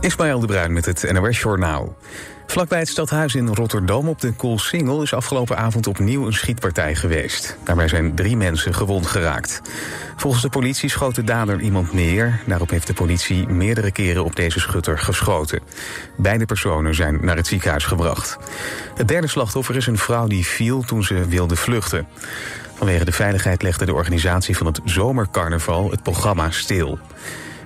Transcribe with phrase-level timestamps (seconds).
[0.00, 1.96] Ismaël de Bruin met het NOS Journaal.
[2.46, 5.02] Vlakbij het stadhuis in Rotterdam op de Koolsingel...
[5.02, 7.56] is afgelopen avond opnieuw een schietpartij geweest.
[7.64, 9.60] Daarbij zijn drie mensen gewond geraakt.
[10.16, 12.40] Volgens de politie schoot de dader iemand neer.
[12.46, 15.60] Daarop heeft de politie meerdere keren op deze schutter geschoten.
[16.16, 18.36] Beide personen zijn naar het ziekenhuis gebracht.
[18.94, 22.06] Het derde slachtoffer is een vrouw die viel toen ze wilde vluchten.
[22.74, 26.98] Vanwege de veiligheid legde de organisatie van het zomercarnaval het programma stil.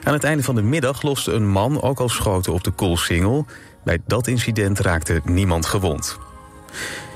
[0.05, 3.47] Aan het einde van de middag loste een man ook al schoten op de Koolsingel.
[3.85, 6.19] Bij dat incident raakte niemand gewond.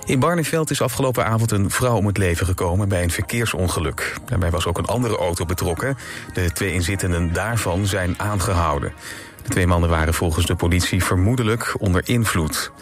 [0.04, 4.16] In Barneveld is afgelopen avond een vrouw om het leven gekomen bij een verkeersongeluk.
[4.26, 5.96] Daarbij was ook een andere auto betrokken.
[6.32, 8.92] De twee inzittenden daarvan zijn aangehouden.
[9.42, 12.72] De twee mannen waren volgens de politie vermoedelijk onder invloed.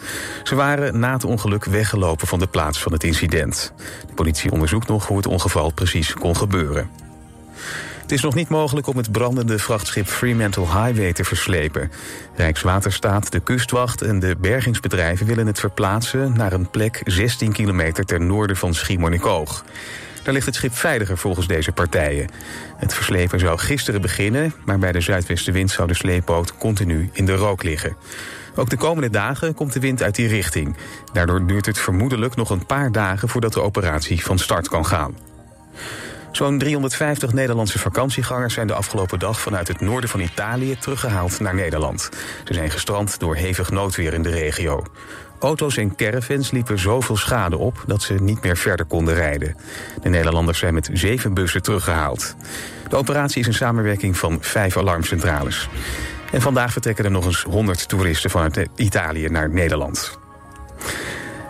[0.43, 3.73] Ze waren na het ongeluk weggelopen van de plaats van het incident.
[4.07, 6.89] De politie onderzoekt nog hoe het ongeval precies kon gebeuren.
[8.13, 11.91] Het is nog niet mogelijk om het brandende vrachtschip Fremantle Highway te verslepen.
[12.35, 18.27] Rijkswaterstaat, de kustwacht en de bergingsbedrijven willen het verplaatsen naar een plek 16 kilometer ten
[18.27, 19.65] noorden van Schiermonnikoog.
[20.23, 22.29] Daar ligt het schip veiliger volgens deze partijen.
[22.77, 27.35] Het verslepen zou gisteren beginnen, maar bij de zuidwestenwind zou de sleepboot continu in de
[27.35, 27.95] rook liggen.
[28.55, 30.75] Ook de komende dagen komt de wind uit die richting.
[31.13, 35.15] Daardoor duurt het vermoedelijk nog een paar dagen voordat de operatie van start kan gaan.
[36.33, 41.55] Zo'n 350 Nederlandse vakantiegangers zijn de afgelopen dag vanuit het noorden van Italië teruggehaald naar
[41.55, 42.09] Nederland.
[42.43, 44.83] Ze zijn gestrand door hevig noodweer in de regio.
[45.39, 49.55] Auto's en caravans liepen zoveel schade op dat ze niet meer verder konden rijden.
[50.01, 52.35] De Nederlanders zijn met zeven bussen teruggehaald.
[52.89, 55.69] De operatie is een samenwerking van vijf alarmcentrales.
[56.31, 60.19] En vandaag vertrekken er nog eens 100 toeristen vanuit Italië naar Nederland.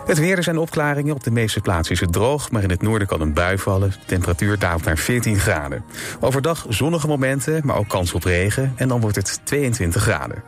[0.06, 1.14] Het weer, er zijn opklaringen.
[1.14, 3.90] Op de meeste plaatsen is het droog, maar in het noorden kan een bui vallen.
[3.90, 5.84] De temperatuur daalt naar 14 graden.
[6.20, 8.72] Overdag zonnige momenten, maar ook kans op regen.
[8.76, 10.42] En dan wordt het 22 graden.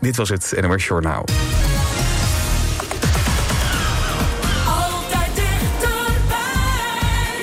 [0.00, 1.24] Dit was het NOS Journaal.
[4.66, 6.46] Altijd dichterbij.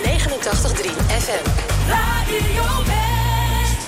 [0.04, 1.50] 89.3 FM.
[1.88, 3.88] Radio West.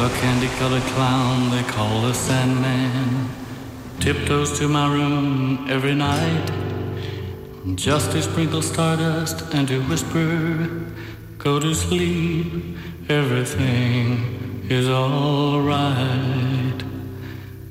[0.00, 3.41] A candy-colored clown they call the Sandman
[4.02, 6.50] tiptoes to my room every night.
[7.76, 10.68] Just to sprinkle stardust and to whisper,
[11.38, 12.48] "Go to sleep,
[13.08, 16.80] everything is all right."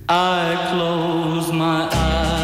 [0.08, 2.41] I close my eyes,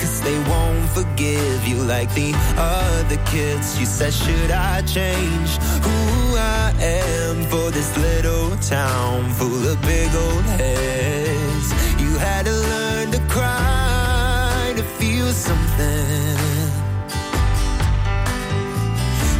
[0.00, 3.78] cause they won't forgive you like the other kids.
[3.78, 5.50] You said, Should I change
[5.86, 11.68] who I am for this little town full of big old heads?
[12.02, 16.36] You had to learn to cry to feel something.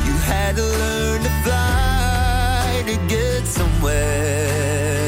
[0.06, 5.07] You had to learn to fly to get somewhere.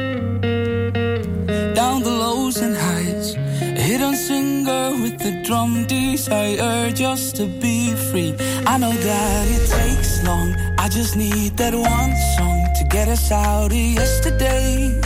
[5.31, 8.35] the drum desire just to be free.
[8.65, 13.31] I know that it takes long, I just need that one song to get us
[13.31, 14.99] out of yesterday.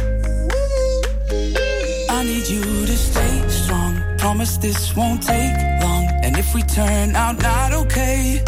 [2.10, 4.02] I need you to stay strong.
[4.18, 6.06] Promise this won't take long.
[6.24, 8.42] And if we turn out not okay,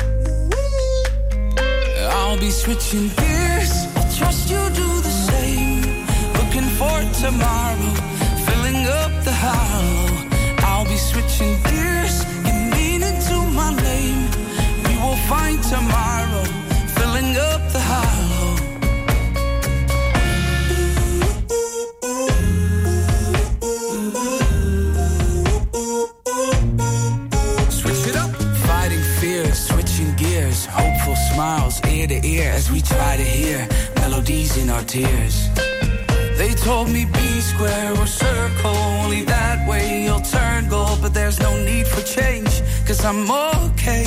[2.17, 3.73] I'll be switching gears.
[3.95, 5.81] I trust you do the same.
[6.39, 7.93] Looking for tomorrow,
[10.97, 12.25] switching gears.
[12.45, 14.29] You mean into my name.
[14.85, 16.43] We will find tomorrow,
[16.97, 18.55] filling up the hollow.
[27.69, 28.31] Switch it up.
[28.67, 30.65] Fighting fears, switching gears.
[30.65, 35.66] Hopeful smiles ear to ear as we try to hear melodies in our tears.
[36.67, 40.99] Told me be square or circle, only that way you'll turn gold.
[41.01, 44.03] But there's no need for change, cause I'm okay.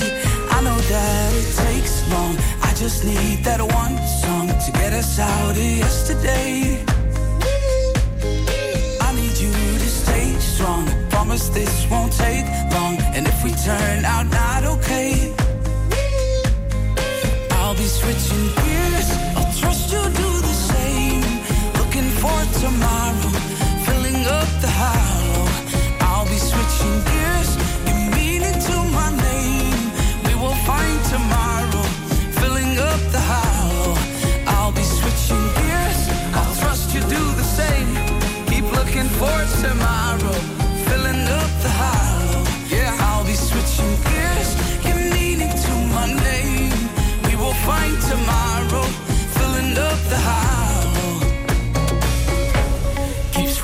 [0.51, 2.37] I know that it takes long.
[2.61, 6.85] I just need that one song to get us out of yesterday.
[9.01, 9.53] I need you
[9.85, 10.85] to stay strong.
[11.09, 12.45] Promise this won't take
[12.75, 12.99] long.
[13.17, 15.33] And if we turn out not okay,
[17.53, 19.30] I'll be switching gears.
[22.21, 23.31] For tomorrow,
[23.87, 25.49] filling up the hollow.
[26.01, 27.80] I'll be switching gears.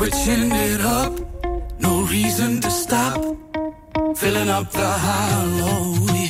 [0.06, 1.12] Switching it up,
[1.80, 3.20] no reason to stop.
[4.16, 6.25] Filling up the hollow.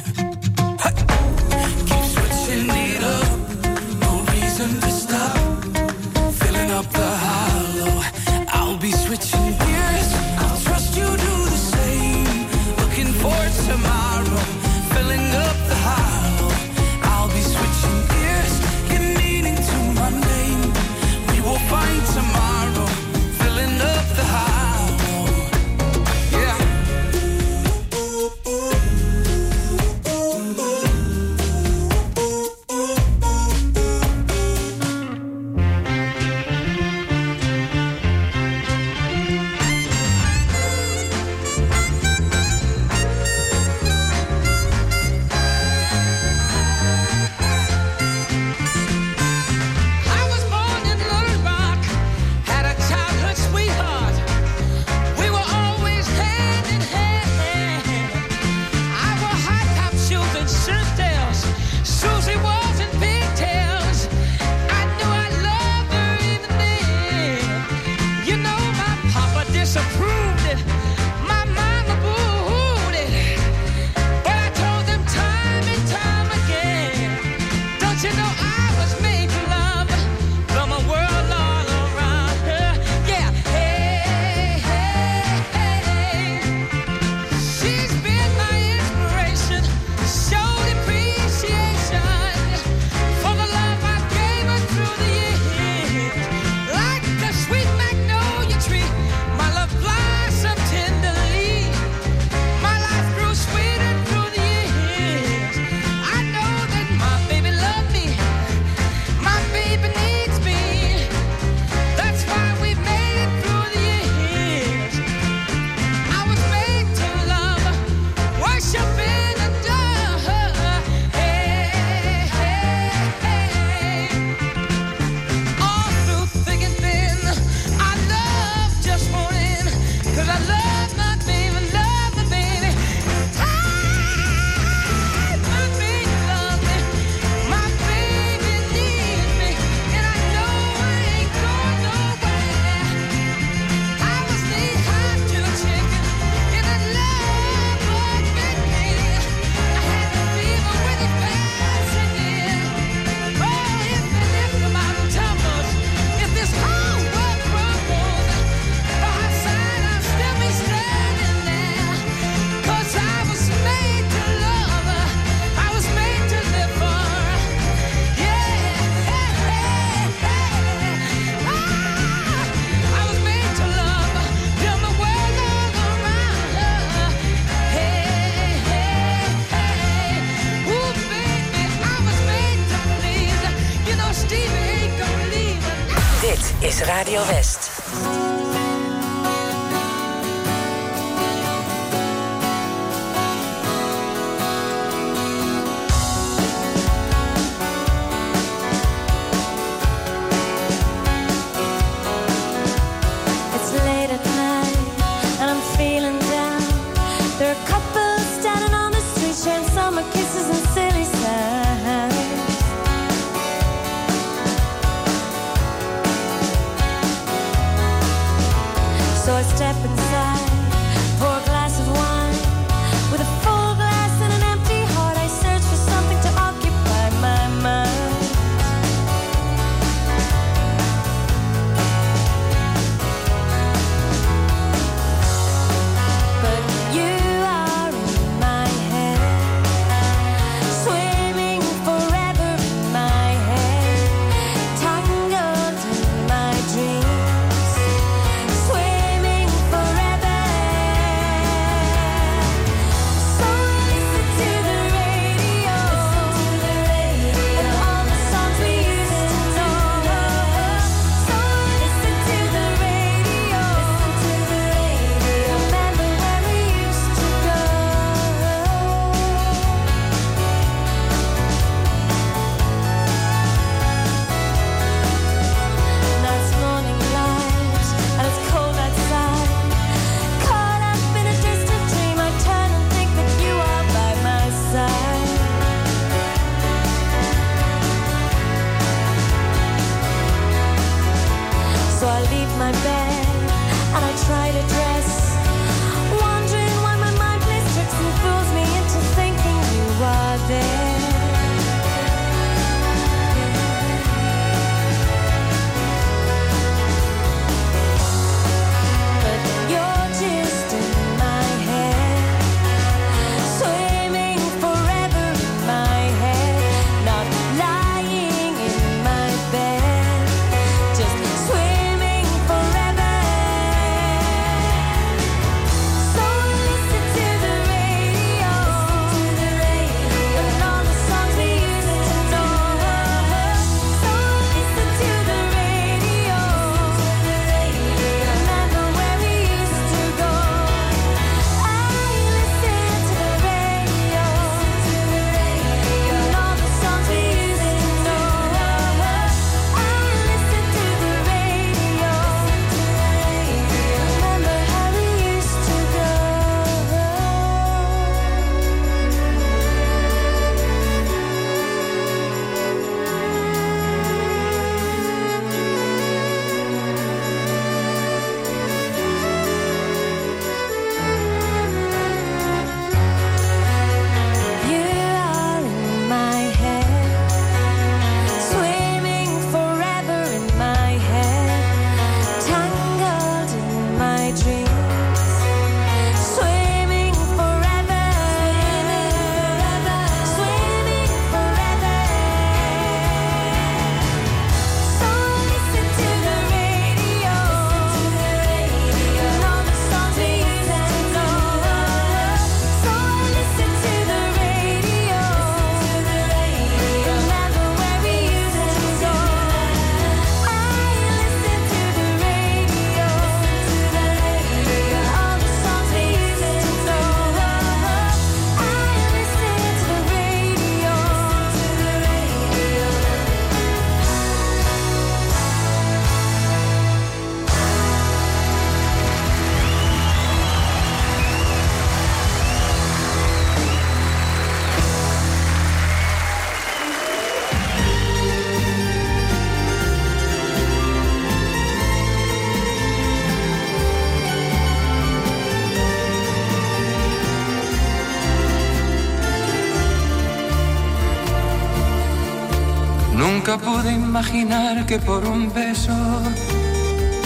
[453.47, 455.95] Nunca pude imaginar que por un beso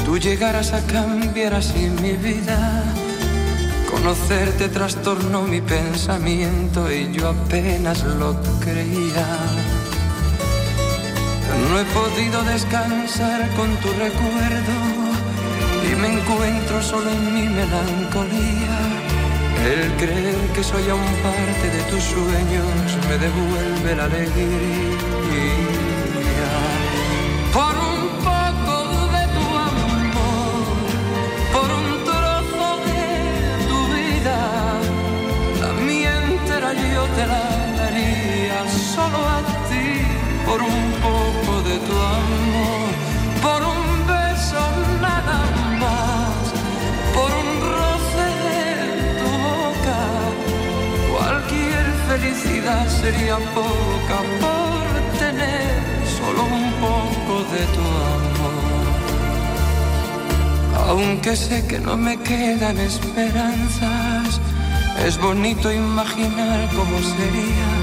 [0.04, 2.84] tú llegaras a cambiar así mi vida.
[3.90, 9.26] Conocerte trastornó mi pensamiento y yo apenas lo creía.
[11.70, 14.76] No he podido descansar con tu recuerdo
[15.90, 18.76] y me encuentro solo en mi melancolía.
[19.64, 24.99] El creer que soy aún parte de tus sueños me devuelve la alegría.
[39.00, 39.88] solo a ti
[40.46, 42.88] por un poco de tu amor,
[43.46, 44.62] por un beso
[45.06, 45.38] nada
[45.82, 46.42] más,
[47.16, 48.60] por un roce de
[49.20, 50.00] tu boca.
[51.12, 54.84] Cualquier felicidad sería poca por
[55.22, 55.70] tener
[56.18, 57.86] solo un poco de tu
[58.16, 58.88] amor.
[60.88, 64.40] Aunque sé que no me quedan esperanzas,
[65.06, 67.79] es bonito imaginar cómo sería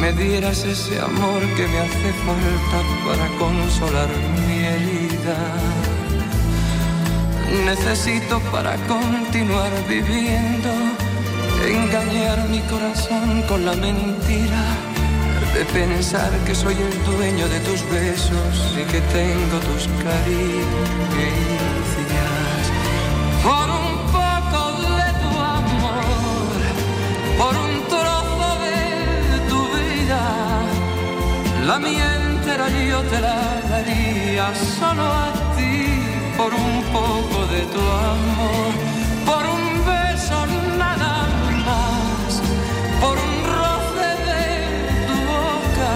[0.00, 4.08] me dieras ese amor que me hace falta para consolar
[4.46, 5.36] mi herida.
[7.66, 10.70] Necesito para continuar viviendo
[11.66, 14.64] engañar mi corazón con la mentira
[15.54, 21.10] de pensar que soy el dueño de tus besos y que tengo tus caricias.
[31.66, 35.86] La mía entera yo te la daría solo a ti,
[36.36, 38.72] por un poco de tu amor,
[39.26, 40.38] por un beso
[40.78, 41.28] nada
[41.66, 42.42] más,
[43.02, 44.46] por un roce de
[45.08, 45.92] tu boca.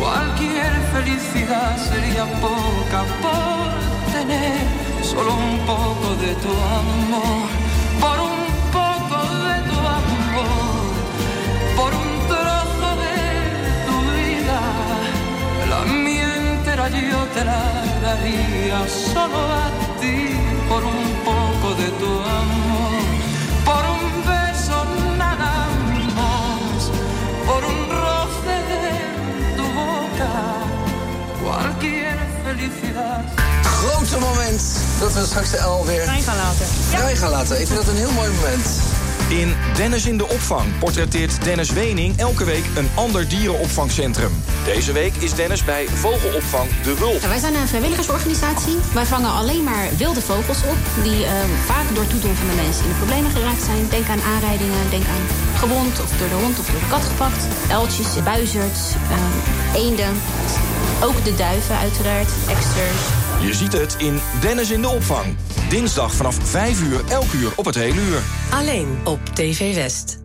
[0.00, 3.66] Cualquier felicidad sería poca por
[4.12, 4.60] tener
[5.02, 7.48] solo un poco de tu amor,
[16.86, 17.62] entera yo te la
[18.02, 19.70] daría solo a
[20.00, 20.36] ti
[20.68, 23.04] por un poco de tu amor,
[23.64, 24.84] por un beso
[25.16, 25.66] nada
[26.14, 26.90] más,
[27.46, 30.32] por un roce de tu boca,
[31.42, 33.24] cualquier felicidad.
[33.62, 34.62] Grootste moment
[35.00, 36.66] dat we straks de L weer Vrij gaan laten.
[36.90, 37.60] vrij gaan laten.
[37.60, 38.93] Ik vind dat een heel mooi moment.
[39.28, 44.32] In Dennis in de opvang portretteert Dennis Wening elke week een ander dierenopvangcentrum.
[44.64, 47.20] Deze week is Dennis bij vogelopvang De Wulp.
[47.20, 48.76] Wij zijn een vrijwilligersorganisatie.
[48.94, 50.76] Wij vangen alleen maar wilde vogels op...
[51.02, 53.88] die ehm, vaak door toedoen van de mensen in de problemen geraakt zijn.
[53.90, 57.46] Denk aan aanrijdingen, denk aan gewond of door de hond of door de kat gepakt.
[57.70, 59.36] Eltjes, buizerds, ehm,
[59.74, 60.12] eenden.
[61.02, 63.23] Ook de duiven uiteraard, eksters.
[63.44, 65.36] Je ziet het in Dennis in de opvang.
[65.68, 68.22] Dinsdag vanaf 5 uur, elk uur op het hele uur.
[68.50, 70.18] Alleen op TV West.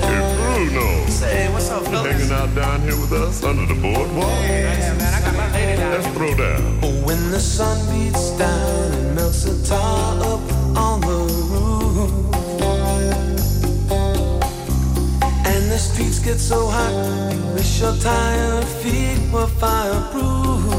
[0.00, 1.04] Bruno.
[1.18, 2.06] Say, what's up, fellas?
[2.06, 4.40] Hanging out down here with us under the boardwalk.
[4.40, 6.78] Yeah, man, I got my lady down Let's throw down.
[6.82, 10.40] Oh, when the sun beats down and melts the tar up
[10.76, 11.18] on the
[11.50, 12.10] roof.
[15.44, 20.69] And the streets get so hot, you wish your tired feet were fireproof.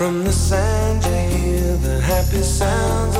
[0.00, 3.19] From the sand you hear the happy sounds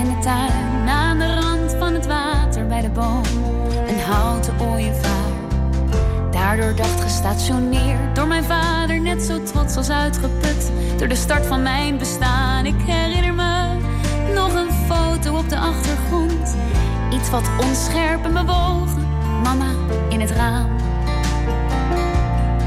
[0.00, 3.22] In de tuin, aan de rand van het water bij de boom,
[3.86, 5.32] een houten ooievaar.
[6.30, 10.72] Daardoor dacht gestationeerd, door mijn vader net zo trots als uitgeput.
[10.98, 13.78] Door de start van mijn bestaan, ik herinner me
[14.34, 16.56] nog een foto op de achtergrond.
[17.12, 19.08] Iets wat onscherp en bewogen,
[19.42, 19.70] mama
[20.08, 20.70] in het raam.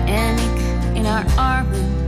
[0.05, 0.61] En ik
[0.93, 2.02] in haar armen.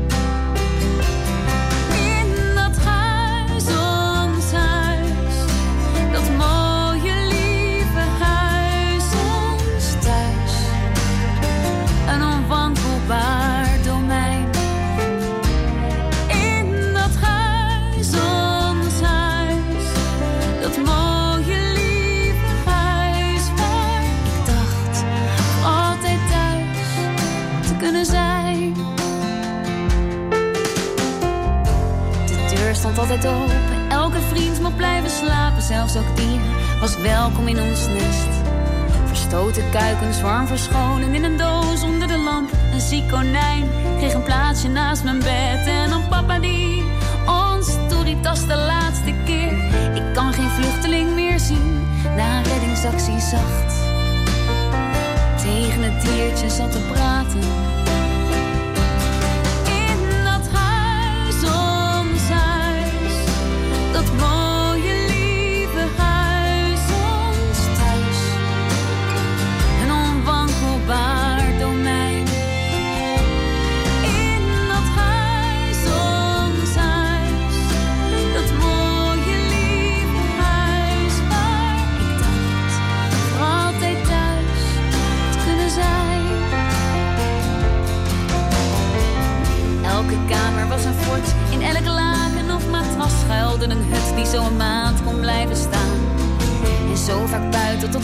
[33.11, 33.89] Open.
[33.89, 36.39] Elke vriend mocht blijven slapen, zelfs ook die
[36.79, 38.27] was welkom in ons nest.
[39.05, 42.49] Verstoten kuikens warm verscholen in een doos onder de lamp.
[42.73, 45.65] Een ziek konijn kreeg een plaatsje naast mijn bed.
[45.65, 46.83] En dan papa die
[47.25, 49.53] ons toeritas de laatste keer.
[49.95, 53.75] Ik kan geen vluchteling meer zien na een reddingsactie zacht.
[55.41, 57.74] Tegen het diertje zat te praten.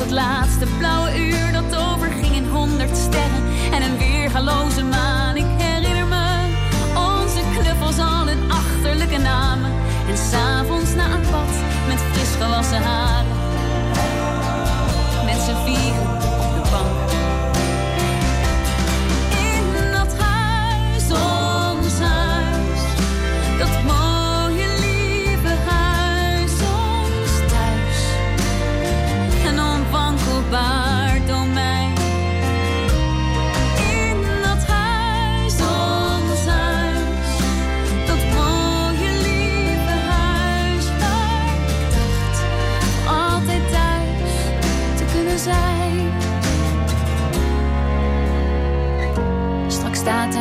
[0.01, 5.35] Het laatste blauwe uur dat overging in honderd sterren en een weergaloze maan.
[5.35, 6.25] Ik herinner me
[6.95, 9.71] onze knuffels al hun achterlijke namen.
[10.09, 11.53] En s'avonds na een bad
[11.87, 13.20] met fris gewassen haren.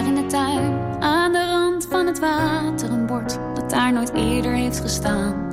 [0.06, 4.52] In de tuin, aan de rand van het water, een bord dat daar nooit eerder
[4.52, 5.48] heeft gestaan.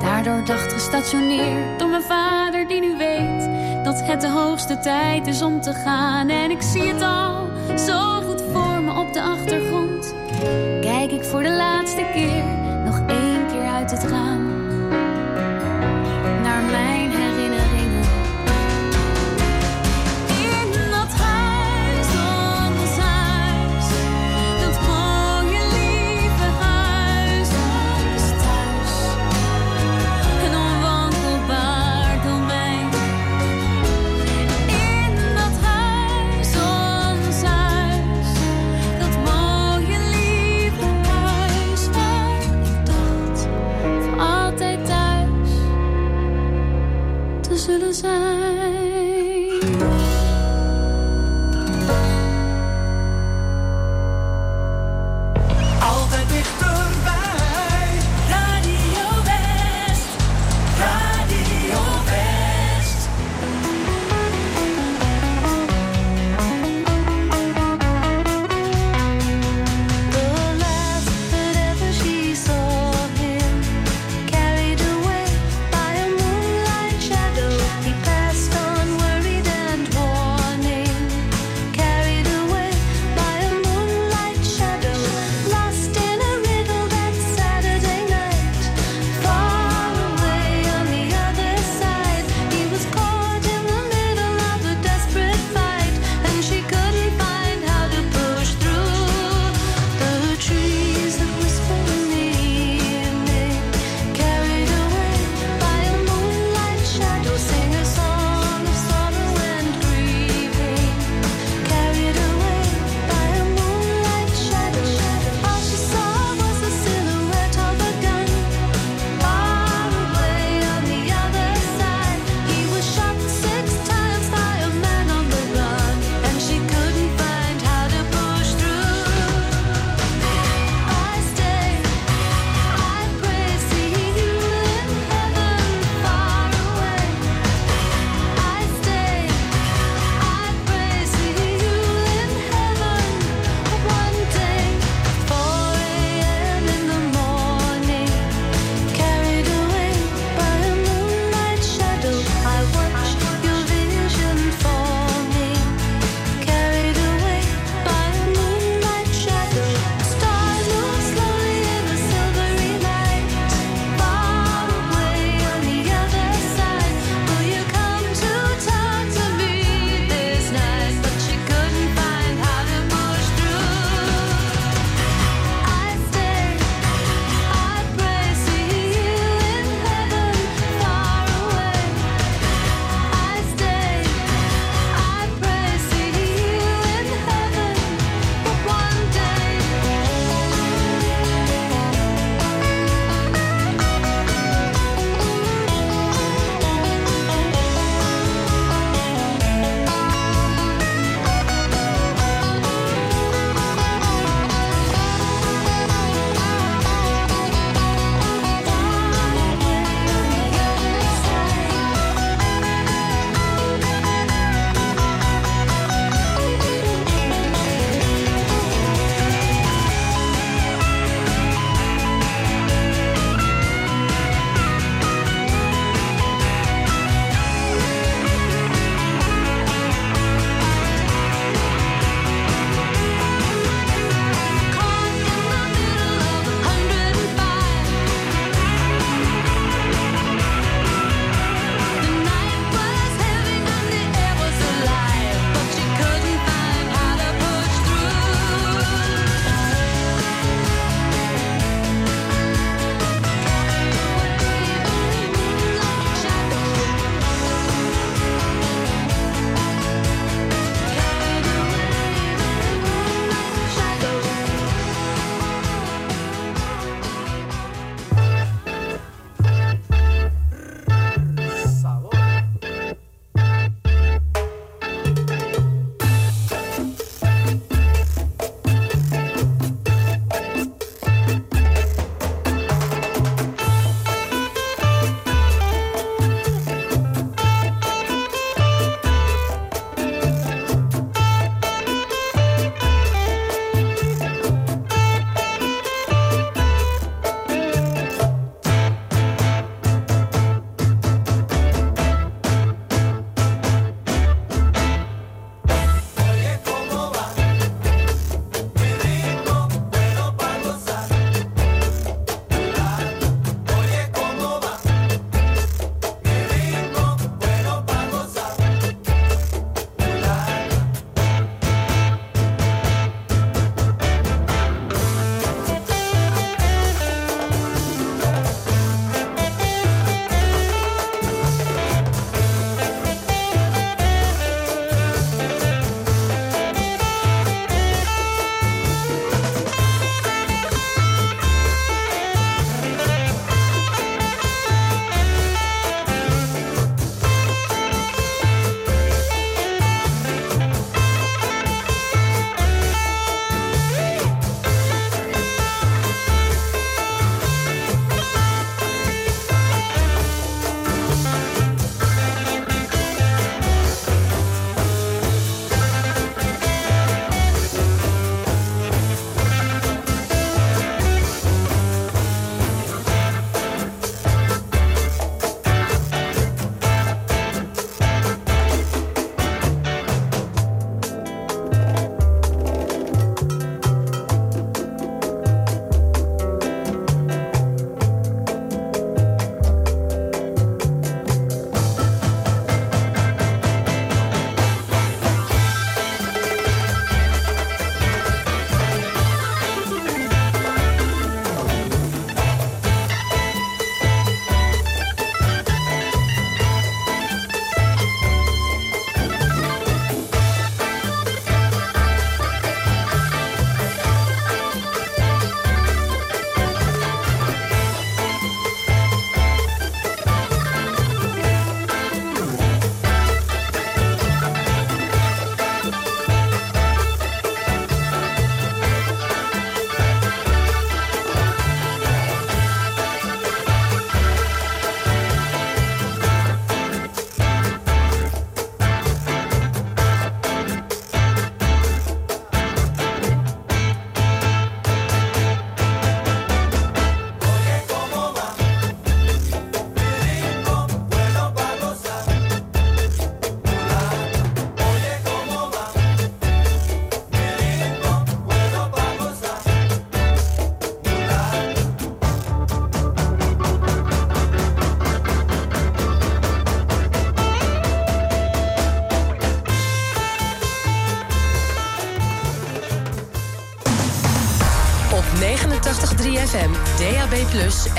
[0.00, 3.48] Daardoor dacht gestationeerd door mijn vader die nu weet
[3.84, 6.28] dat het de hoogste tijd is om te gaan.
[6.28, 7.48] En ik zie het al
[7.78, 10.14] zo goed voor me op de achtergrond.
[10.80, 12.44] Kijk ik voor de laatste keer
[12.84, 14.51] nog één keer uit het raam.
[47.92, 48.08] Te